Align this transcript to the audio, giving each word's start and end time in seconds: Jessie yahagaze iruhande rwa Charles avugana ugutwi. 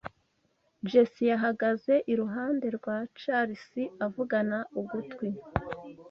Jessie 0.89 1.27
yahagaze 1.33 1.93
iruhande 2.11 2.67
rwa 2.77 2.97
Charles 3.19 3.65
avugana 4.05 4.57
ugutwi. 4.79 5.27